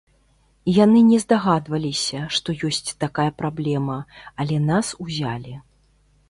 [0.83, 3.99] Яны не здагадваліся, што ёсць такая праблема,
[4.45, 5.55] але нас узялі.